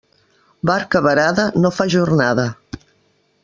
[0.69, 2.47] Barca varada no fa jornada.